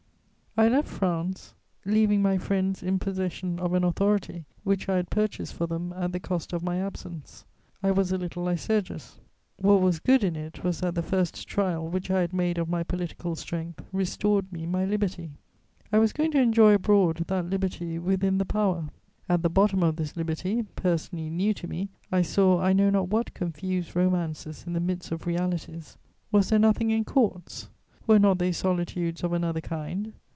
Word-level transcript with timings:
I 0.57 0.67
left 0.67 0.89
France, 0.89 1.53
leaving 1.85 2.21
my 2.21 2.37
friends 2.37 2.83
in 2.83 2.99
possession 2.99 3.57
of 3.57 3.73
an 3.73 3.85
authority 3.85 4.43
which 4.65 4.89
I 4.89 4.97
had 4.97 5.09
purchased 5.09 5.53
for 5.53 5.65
them 5.65 5.93
at 5.93 6.11
the 6.11 6.19
cost 6.19 6.51
of 6.51 6.61
my 6.61 6.75
absence: 6.81 7.45
I 7.81 7.91
was 7.91 8.11
a 8.11 8.17
little 8.17 8.43
Lycurgus. 8.43 9.21
What 9.55 9.79
was 9.79 10.01
good 10.01 10.25
in 10.25 10.35
it 10.35 10.61
was 10.61 10.81
that 10.81 10.95
the 10.95 11.01
first 11.01 11.47
trial 11.47 11.87
which 11.87 12.11
I 12.11 12.19
had 12.19 12.33
made 12.33 12.57
of 12.57 12.67
my 12.67 12.83
political 12.83 13.33
strength 13.37 13.81
restored 13.93 14.51
me 14.51 14.65
my 14.65 14.83
liberty; 14.83 15.31
I 15.89 15.99
was 15.99 16.11
going 16.11 16.31
to 16.33 16.41
enjoy 16.41 16.73
abroad 16.73 17.23
that 17.27 17.49
liberty 17.49 17.97
within 17.97 18.37
the 18.37 18.43
power. 18.45 18.89
At 19.29 19.43
the 19.43 19.49
bottom 19.49 19.81
of 19.81 19.95
this 19.95 20.17
liberty, 20.17 20.63
personally 20.75 21.29
new 21.29 21.53
to 21.53 21.65
me, 21.65 21.87
I 22.11 22.23
saw 22.23 22.59
I 22.61 22.73
know 22.73 22.89
not 22.89 23.07
what 23.07 23.33
confused 23.33 23.95
romances 23.95 24.65
in 24.67 24.73
the 24.73 24.81
midst 24.81 25.13
of 25.13 25.25
realities: 25.25 25.95
was 26.29 26.49
there 26.49 26.59
nothing 26.59 26.91
in 26.91 27.05
Courts? 27.05 27.69
Were 28.05 28.19
not 28.19 28.37
they 28.39 28.51
solitudes 28.51 29.23
of 29.23 29.31
another 29.31 29.61
kind? 29.61 30.11